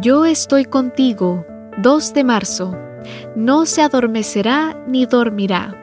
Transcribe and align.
Yo 0.00 0.24
estoy 0.24 0.64
contigo, 0.64 1.44
2 1.82 2.14
de 2.14 2.24
marzo. 2.24 2.74
No 3.36 3.66
se 3.66 3.82
adormecerá 3.82 4.74
ni 4.86 5.04
dormirá. 5.04 5.76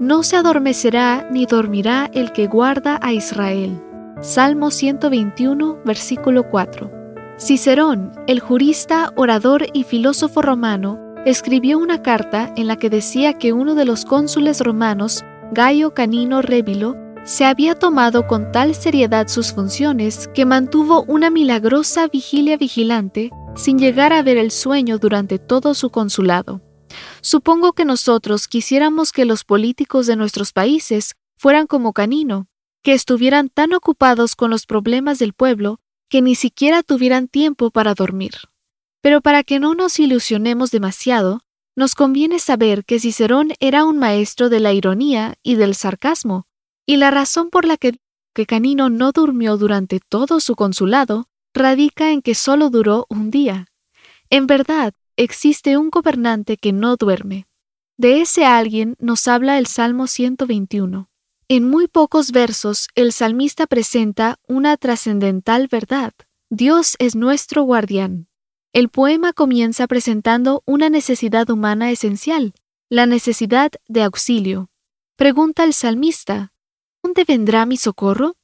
No 0.00 0.22
se 0.22 0.36
adormecerá 0.36 1.28
ni 1.30 1.44
dormirá 1.44 2.10
el 2.14 2.32
que 2.32 2.46
guarda 2.46 2.98
a 3.02 3.12
Israel. 3.12 3.82
Salmo 4.22 4.70
121, 4.70 5.80
versículo 5.84 6.48
4. 6.48 6.90
Cicerón, 7.38 8.12
el 8.28 8.40
jurista, 8.40 9.12
orador 9.14 9.66
y 9.74 9.84
filósofo 9.84 10.40
romano, 10.40 10.98
escribió 11.26 11.78
una 11.78 12.00
carta 12.00 12.50
en 12.56 12.66
la 12.66 12.76
que 12.76 12.88
decía 12.88 13.34
que 13.34 13.52
uno 13.52 13.74
de 13.74 13.84
los 13.84 14.06
cónsules 14.06 14.60
romanos, 14.60 15.22
Gaio 15.52 15.92
Canino 15.92 16.40
Rébilo, 16.40 16.96
se 17.24 17.46
había 17.46 17.74
tomado 17.74 18.26
con 18.26 18.52
tal 18.52 18.74
seriedad 18.74 19.28
sus 19.28 19.52
funciones 19.52 20.28
que 20.34 20.44
mantuvo 20.44 21.04
una 21.08 21.30
milagrosa 21.30 22.06
vigilia 22.06 22.58
vigilante 22.58 23.30
sin 23.56 23.78
llegar 23.78 24.12
a 24.12 24.22
ver 24.22 24.36
el 24.36 24.50
sueño 24.50 24.98
durante 24.98 25.38
todo 25.38 25.74
su 25.74 25.90
consulado. 25.90 26.60
Supongo 27.20 27.72
que 27.72 27.84
nosotros 27.84 28.48
quisiéramos 28.48 29.12
que 29.12 29.24
los 29.24 29.44
políticos 29.44 30.06
de 30.06 30.16
nuestros 30.16 30.52
países 30.52 31.14
fueran 31.36 31.66
como 31.66 31.92
Canino, 31.92 32.46
que 32.82 32.92
estuvieran 32.92 33.48
tan 33.48 33.72
ocupados 33.72 34.36
con 34.36 34.50
los 34.50 34.66
problemas 34.66 35.18
del 35.18 35.32
pueblo 35.32 35.80
que 36.08 36.22
ni 36.22 36.34
siquiera 36.34 36.82
tuvieran 36.82 37.28
tiempo 37.28 37.70
para 37.70 37.94
dormir. 37.94 38.34
Pero 39.00 39.20
para 39.20 39.42
que 39.42 39.58
no 39.58 39.74
nos 39.74 39.98
ilusionemos 39.98 40.70
demasiado, 40.70 41.40
nos 41.76 41.94
conviene 41.94 42.38
saber 42.38 42.84
que 42.84 43.00
Cicerón 43.00 43.52
era 43.58 43.84
un 43.84 43.98
maestro 43.98 44.48
de 44.48 44.60
la 44.60 44.72
ironía 44.72 45.34
y 45.42 45.56
del 45.56 45.74
sarcasmo, 45.74 46.46
y 46.86 46.96
la 46.98 47.10
razón 47.10 47.50
por 47.50 47.64
la 47.64 47.76
que, 47.76 47.98
que 48.34 48.46
Canino 48.46 48.90
no 48.90 49.12
durmió 49.12 49.56
durante 49.56 49.98
todo 49.98 50.40
su 50.40 50.54
consulado 50.54 51.26
radica 51.54 52.10
en 52.10 52.20
que 52.20 52.34
solo 52.34 52.68
duró 52.68 53.06
un 53.08 53.30
día. 53.30 53.66
En 54.28 54.46
verdad, 54.46 54.92
existe 55.16 55.78
un 55.78 55.90
gobernante 55.90 56.56
que 56.56 56.72
no 56.72 56.96
duerme. 56.96 57.46
De 57.96 58.20
ese 58.20 58.44
alguien 58.44 58.96
nos 58.98 59.28
habla 59.28 59.58
el 59.58 59.66
Salmo 59.66 60.08
121. 60.08 61.08
En 61.48 61.68
muy 61.68 61.86
pocos 61.86 62.32
versos 62.32 62.88
el 62.94 63.12
salmista 63.12 63.66
presenta 63.66 64.38
una 64.48 64.76
trascendental 64.76 65.68
verdad. 65.68 66.12
Dios 66.50 66.96
es 66.98 67.14
nuestro 67.14 67.62
guardián. 67.62 68.28
El 68.72 68.88
poema 68.88 69.32
comienza 69.32 69.86
presentando 69.86 70.62
una 70.66 70.88
necesidad 70.90 71.48
humana 71.50 71.92
esencial, 71.92 72.54
la 72.88 73.06
necesidad 73.06 73.70
de 73.86 74.02
auxilio. 74.02 74.70
Pregunta 75.16 75.62
el 75.62 75.74
salmista, 75.74 76.52
¿dónde 77.00 77.24
vendrá 77.24 77.66
mi 77.66 77.76
socorro? 77.76 78.36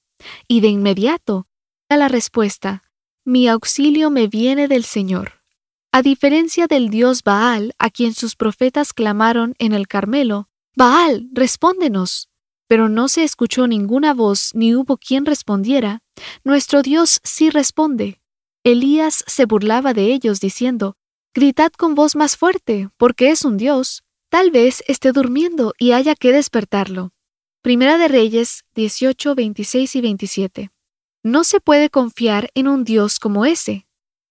Y 0.46 0.60
de 0.60 0.68
inmediato 0.68 1.48
da 1.88 1.96
la 1.96 2.06
respuesta, 2.06 2.84
mi 3.24 3.48
auxilio 3.48 4.10
me 4.10 4.28
viene 4.28 4.66
del 4.68 4.84
Señor. 4.84 5.40
A 5.92 6.02
diferencia 6.02 6.66
del 6.66 6.88
dios 6.88 7.22
Baal, 7.22 7.74
a 7.78 7.90
quien 7.90 8.14
sus 8.14 8.36
profetas 8.36 8.92
clamaron 8.92 9.54
en 9.58 9.72
el 9.72 9.88
Carmelo, 9.88 10.48
Baal, 10.76 11.28
respóndenos. 11.32 12.28
Pero 12.66 12.88
no 12.88 13.08
se 13.08 13.24
escuchó 13.24 13.66
ninguna 13.66 14.14
voz 14.14 14.52
ni 14.54 14.74
hubo 14.74 14.96
quien 14.96 15.26
respondiera, 15.26 16.02
nuestro 16.44 16.82
Dios 16.82 17.20
sí 17.24 17.50
responde. 17.50 18.20
Elías 18.62 19.24
se 19.26 19.46
burlaba 19.46 19.92
de 19.92 20.12
ellos 20.12 20.40
diciendo, 20.40 20.96
Gritad 21.34 21.72
con 21.72 21.94
voz 21.94 22.16
más 22.16 22.36
fuerte, 22.36 22.88
porque 22.96 23.30
es 23.30 23.44
un 23.44 23.56
Dios. 23.56 24.02
Tal 24.30 24.50
vez 24.50 24.82
esté 24.86 25.12
durmiendo 25.12 25.74
y 25.78 25.92
haya 25.92 26.14
que 26.14 26.32
despertarlo. 26.32 27.12
Primera 27.62 27.98
de 27.98 28.08
Reyes 28.08 28.64
18, 28.74 29.34
26 29.34 29.96
y 29.96 30.00
27. 30.00 30.70
No 31.22 31.44
se 31.44 31.60
puede 31.60 31.90
confiar 31.90 32.48
en 32.54 32.66
un 32.66 32.82
Dios 32.82 33.18
como 33.18 33.44
ese. 33.44 33.86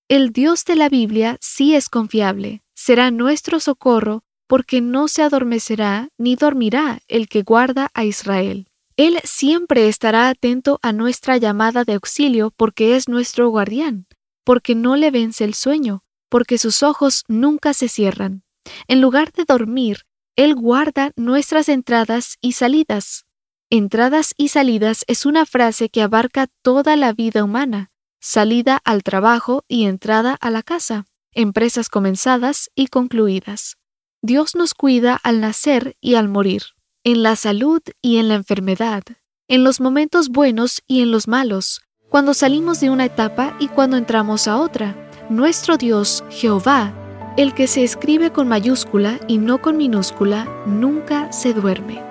El 0.08 0.32
Dios 0.32 0.66
de 0.66 0.76
la 0.76 0.90
Biblia 0.90 1.38
sí 1.40 1.76
es 1.76 1.88
confiable, 1.88 2.64
será 2.74 3.12
nuestro 3.12 3.60
socorro, 3.60 4.24
porque 4.48 4.82
no 4.82 5.08
se 5.08 5.22
adormecerá 5.22 6.10
ni 6.18 6.36
dormirá 6.36 7.02
el 7.08 7.30
que 7.30 7.44
guarda 7.44 7.92
a 7.94 8.06
Israel. 8.06 8.68
Él 8.98 9.20
siempre 9.24 9.88
estará 9.88 10.30
atento 10.30 10.80
a 10.82 10.92
nuestra 10.92 11.38
llamada 11.38 11.84
de 11.84 11.94
auxilio 11.94 12.52
porque 12.58 12.96
es 12.96 13.08
nuestro 13.08 13.50
guardián, 13.50 14.08
porque 14.44 14.74
no 14.74 14.96
le 14.96 15.12
vence 15.12 15.44
el 15.44 15.54
sueño, 15.54 16.04
porque 16.28 16.58
sus 16.58 16.82
ojos 16.82 17.24
nunca 17.28 17.76
se 17.76 17.88
cierran. 17.88 18.42
En 18.88 19.00
lugar 19.00 19.32
de 19.32 19.46
dormir, 19.46 20.08
Él 20.36 20.56
guarda 20.56 21.12
nuestras 21.16 21.70
entradas 21.70 22.38
y 22.42 22.54
salidas. 22.54 23.26
Entradas 23.72 24.34
y 24.36 24.48
salidas 24.48 25.06
es 25.08 25.28
una 25.28 25.46
frase 25.46 25.90
que 25.90 26.02
abarca 26.02 26.48
toda 26.64 26.96
la 26.96 27.14
vida 27.14 27.44
humana, 27.44 27.92
salida 28.20 28.82
al 28.84 29.04
trabajo 29.04 29.64
y 29.68 29.86
entrada 29.86 30.36
a 30.42 30.50
la 30.50 30.64
casa, 30.64 31.06
empresas 31.34 31.88
comenzadas 31.88 32.72
y 32.74 32.88
concluidas. 32.88 33.78
Dios 34.24 34.56
nos 34.56 34.74
cuida 34.74 35.20
al 35.22 35.40
nacer 35.40 35.96
y 36.02 36.16
al 36.16 36.30
morir, 36.30 36.64
en 37.04 37.22
la 37.22 37.36
salud 37.36 37.82
y 38.02 38.18
en 38.18 38.28
la 38.28 38.34
enfermedad, 38.34 39.04
en 39.48 39.64
los 39.64 39.80
momentos 39.80 40.30
buenos 40.30 40.82
y 40.88 41.02
en 41.02 41.12
los 41.12 41.28
malos, 41.28 41.82
cuando 42.10 42.34
salimos 42.34 42.80
de 42.80 42.90
una 42.90 43.06
etapa 43.06 43.56
y 43.60 43.68
cuando 43.68 43.98
entramos 43.98 44.48
a 44.48 44.58
otra. 44.58 44.96
Nuestro 45.30 45.78
Dios, 45.78 46.24
Jehová, 46.32 46.92
el 47.38 47.54
que 47.54 47.68
se 47.68 47.84
escribe 47.84 48.32
con 48.32 48.48
mayúscula 48.48 49.20
y 49.28 49.38
no 49.38 49.62
con 49.62 49.78
minúscula, 49.78 50.46
nunca 50.66 51.32
se 51.32 51.54
duerme. 51.54 52.09